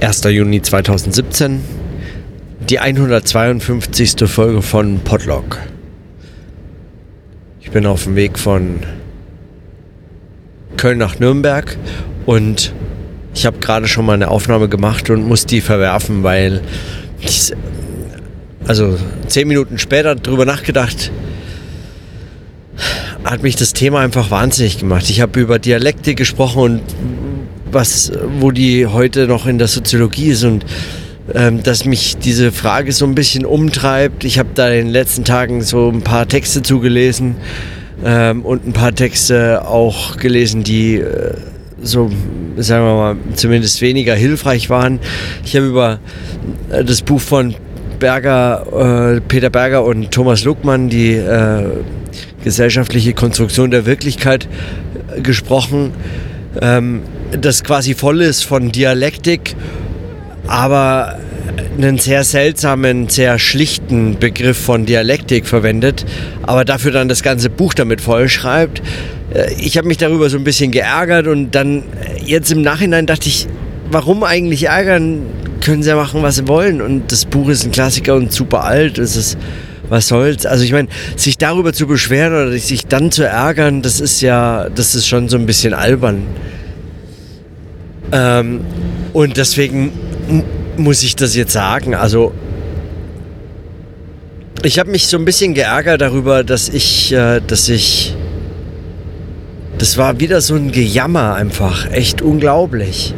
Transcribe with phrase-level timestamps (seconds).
[0.00, 0.24] 1.
[0.24, 1.60] Juni 2017,
[2.68, 4.28] die 152.
[4.28, 5.58] Folge von Podlog.
[7.62, 8.80] Ich bin auf dem Weg von
[10.76, 11.78] Köln nach Nürnberg
[12.26, 12.74] und
[13.34, 16.60] ich habe gerade schon mal eine Aufnahme gemacht und muss die verwerfen, weil
[17.20, 17.52] ich,
[18.66, 21.10] also zehn Minuten später drüber nachgedacht,
[23.24, 25.08] hat mich das Thema einfach wahnsinnig gemacht.
[25.08, 26.82] Ich habe über Dialekte gesprochen und
[27.72, 30.64] was, wo die heute noch in der Soziologie ist und
[31.34, 34.24] ähm, dass mich diese Frage so ein bisschen umtreibt.
[34.24, 37.36] Ich habe da in den letzten Tagen so ein paar Texte zugelesen
[38.04, 41.34] ähm, und ein paar Texte auch gelesen, die äh,
[41.82, 42.10] so,
[42.56, 45.00] sagen wir mal, zumindest weniger hilfreich waren.
[45.44, 45.98] Ich habe über
[46.70, 47.54] äh, das Buch von
[47.98, 51.64] Berger, äh, Peter Berger und Thomas Luckmann, die äh,
[52.44, 54.48] gesellschaftliche Konstruktion der Wirklichkeit,
[55.14, 55.92] äh, gesprochen.
[56.60, 59.56] Ähm, das quasi voll ist von Dialektik,
[60.46, 61.18] aber
[61.76, 66.04] einen sehr seltsamen, sehr schlichten Begriff von Dialektik verwendet,
[66.42, 68.82] aber dafür dann das ganze Buch damit vollschreibt.
[69.34, 73.06] Äh, ich habe mich darüber so ein bisschen geärgert und dann äh, jetzt im Nachhinein
[73.06, 73.46] dachte ich,
[73.90, 75.22] warum eigentlich ärgern?
[75.60, 76.80] Können sie ja machen, was sie wollen.
[76.80, 78.98] Und das Buch ist ein Klassiker und super alt.
[78.98, 79.36] Es ist,
[79.88, 80.46] was soll's?
[80.46, 84.68] Also ich meine, sich darüber zu beschweren oder sich dann zu ärgern, das ist ja,
[84.74, 86.22] das ist schon so ein bisschen albern.
[88.12, 88.60] Ähm,
[89.12, 89.92] und deswegen
[90.76, 91.94] muss ich das jetzt sagen.
[91.94, 92.32] Also
[94.62, 98.14] ich habe mich so ein bisschen geärgert darüber, dass ich, äh, dass ich,
[99.78, 103.14] das war wieder so ein Gejammer einfach, echt unglaublich.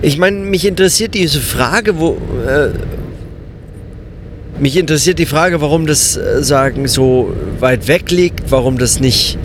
[0.00, 2.70] Ich meine, mich interessiert diese Frage, wo, äh,
[4.60, 9.38] mich interessiert die Frage, warum das äh, sagen so weit weg liegt, warum das nicht,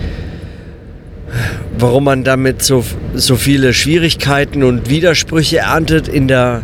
[1.77, 2.83] warum man damit so,
[3.13, 6.63] so viele Schwierigkeiten und Widersprüche erntet in der,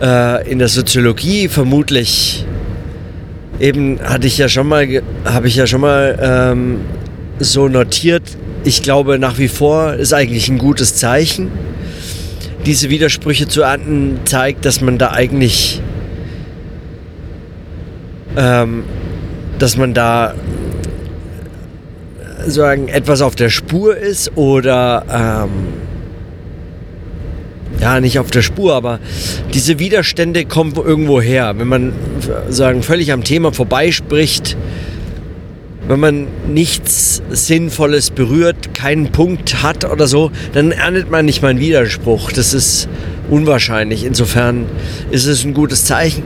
[0.00, 1.48] äh, in der Soziologie.
[1.48, 2.46] Vermutlich
[3.60, 6.80] eben hatte ich ja schon mal, habe ich ja schon mal ähm,
[7.38, 8.22] so notiert.
[8.64, 11.50] Ich glaube nach wie vor ist eigentlich ein gutes Zeichen.
[12.64, 15.82] Diese Widersprüche zu ernten zeigt, dass man da eigentlich
[18.36, 18.84] ähm,
[19.58, 20.34] dass man da
[22.46, 25.50] sagen etwas auf der Spur ist oder ähm,
[27.80, 28.98] ja nicht auf der Spur, aber
[29.52, 31.54] diese Widerstände kommen irgendwo her.
[31.56, 31.92] Wenn man
[32.48, 34.56] sagen völlig am Thema vorbeispricht,
[35.86, 41.48] wenn man nichts Sinnvolles berührt, keinen Punkt hat oder so, dann erntet man nicht mal
[41.48, 42.32] einen Widerspruch.
[42.32, 42.88] Das ist
[43.28, 44.04] unwahrscheinlich.
[44.04, 44.64] Insofern
[45.10, 46.22] ist es ein gutes Zeichen.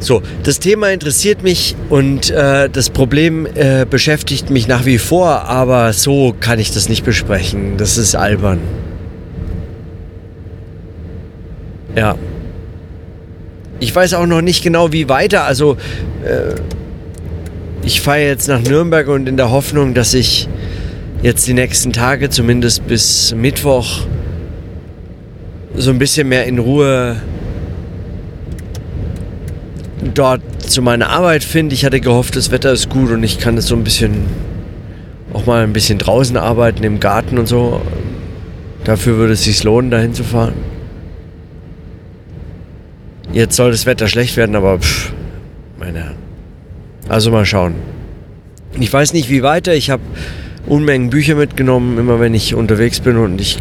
[0.00, 5.42] So, das Thema interessiert mich und äh, das Problem äh, beschäftigt mich nach wie vor,
[5.46, 7.76] aber so kann ich das nicht besprechen.
[7.78, 8.60] Das ist albern.
[11.96, 12.16] Ja.
[13.80, 15.44] Ich weiß auch noch nicht genau, wie weiter.
[15.44, 15.76] Also,
[16.24, 16.54] äh,
[17.82, 20.48] ich fahre jetzt nach Nürnberg und in der Hoffnung, dass ich
[21.22, 24.02] jetzt die nächsten Tage, zumindest bis Mittwoch,
[25.74, 27.16] so ein bisschen mehr in Ruhe
[30.14, 31.74] dort zu meiner Arbeit finde.
[31.74, 34.26] Ich hatte gehofft, das Wetter ist gut und ich kann es so ein bisschen
[35.32, 37.82] auch mal ein bisschen draußen arbeiten im Garten und so.
[38.84, 40.54] Dafür würde es sich lohnen, dahin zu fahren.
[43.32, 45.12] Jetzt soll das Wetter schlecht werden, aber pff,
[45.78, 46.16] meine Herren.
[47.08, 47.74] Also mal schauen.
[48.80, 49.74] Ich weiß nicht, wie weiter.
[49.74, 50.02] Ich habe
[50.66, 53.56] Unmengen Bücher mitgenommen, immer wenn ich unterwegs bin und ich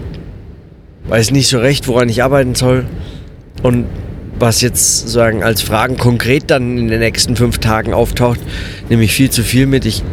[1.08, 2.86] weiß nicht so recht, woran ich arbeiten soll.
[3.64, 3.86] Und
[4.40, 8.40] was jetzt sagen als Fragen konkret dann in den nächsten fünf Tagen auftaucht,
[8.90, 9.86] nehme ich viel zu viel mit.
[9.86, 10.04] Ich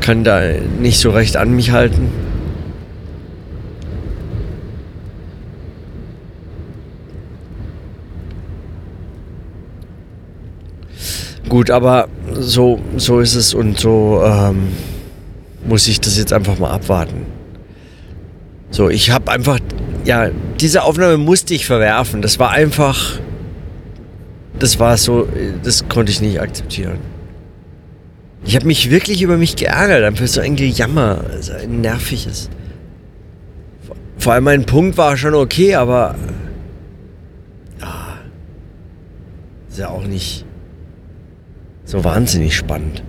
[0.00, 0.40] kann da
[0.80, 2.10] nicht so recht an mich halten.
[11.48, 14.68] Gut, aber so, so ist es und so ähm,
[15.64, 17.26] muss ich das jetzt einfach mal abwarten.
[18.70, 19.60] So, ich habe einfach,
[20.04, 20.30] ja,
[20.60, 22.20] diese Aufnahme musste ich verwerfen.
[22.20, 23.20] Das war einfach
[24.58, 25.28] das war so,
[25.62, 26.98] das konnte ich nicht akzeptieren.
[28.44, 32.48] Ich habe mich wirklich über mich geärgert, einfach so ein Gejammer, also ein nerviges.
[34.18, 36.14] Vor allem mein Punkt war schon okay, aber
[37.80, 38.18] ja,
[39.68, 40.44] ist ja auch nicht
[41.84, 43.02] so wahnsinnig spannend.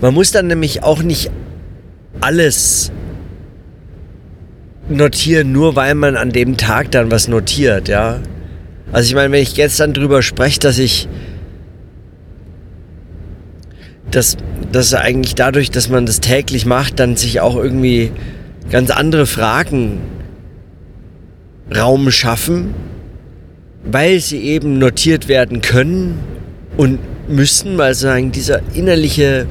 [0.00, 1.30] Man muss dann nämlich auch nicht
[2.20, 2.90] alles
[4.90, 8.20] notieren, nur weil man an dem Tag dann was notiert, ja.
[8.92, 11.08] Also ich meine, wenn ich jetzt dann drüber spreche, dass ich
[14.10, 14.36] dass,
[14.72, 18.10] dass eigentlich dadurch, dass man das täglich macht, dann sich auch irgendwie
[18.70, 20.00] ganz andere Fragen
[21.74, 22.74] Raum schaffen,
[23.84, 26.18] weil sie eben notiert werden können
[26.76, 26.98] und
[27.28, 29.46] müssen, weil sozusagen dieser innerliche,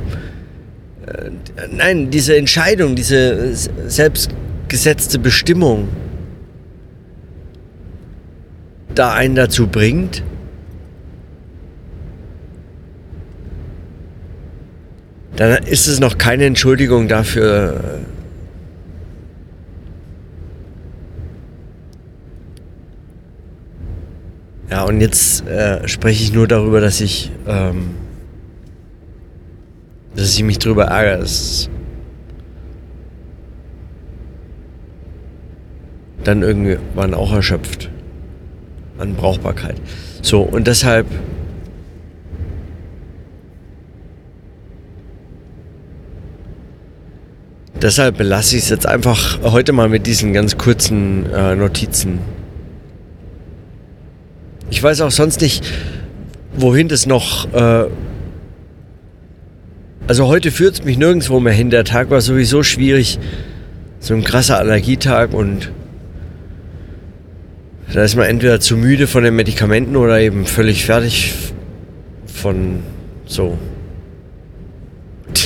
[1.06, 1.30] äh,
[1.71, 3.53] nein, diese Entscheidung, diese
[4.69, 5.88] selbstgesetzte Bestimmung
[8.94, 10.24] da einen dazu bringt,
[15.36, 18.00] dann ist es noch keine Entschuldigung dafür,
[24.69, 27.89] Ja, und jetzt äh, spreche ich nur darüber, dass ich, ähm,
[30.15, 31.22] dass ich mich darüber ärgere.
[31.22, 31.72] Dass
[36.24, 37.89] dann irgendwann auch erschöpft
[38.98, 39.75] an Brauchbarkeit.
[40.21, 41.06] So, und deshalb
[47.81, 52.19] Deshalb belasse ich es jetzt einfach heute mal mit diesen ganz kurzen äh, Notizen.
[54.69, 55.65] Ich weiß auch sonst nicht,
[56.54, 57.51] wohin das noch.
[57.54, 57.86] Äh
[60.07, 61.69] also heute führt es mich nirgendwo mehr hin.
[61.69, 63.19] Der Tag war sowieso schwierig.
[64.00, 65.72] So ein krasser Allergietag und
[67.94, 71.33] da ist man entweder zu müde von den Medikamenten oder eben völlig fertig
[72.25, 72.83] von
[73.25, 73.57] so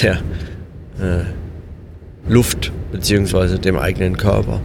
[0.01, 0.15] der
[0.99, 1.23] äh,
[2.27, 4.61] Luft beziehungsweise dem eigenen Körper.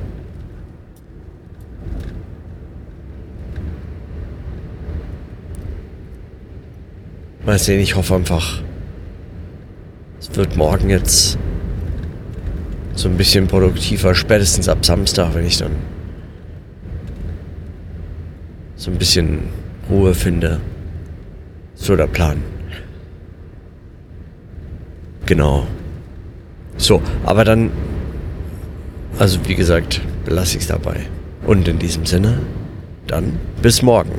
[7.46, 8.60] Mal sehen, ich hoffe einfach,
[10.20, 11.38] es wird morgen jetzt
[12.94, 15.70] so ein bisschen produktiver, spätestens ab Samstag, wenn ich dann
[18.78, 19.40] so ein bisschen
[19.90, 20.60] Ruhe finde.
[21.74, 22.42] So der Plan.
[25.26, 25.66] Genau.
[26.78, 27.70] So, aber dann,
[29.18, 31.00] also wie gesagt, belasse ich es dabei.
[31.44, 32.38] Und in diesem Sinne,
[33.06, 34.12] dann bis morgen.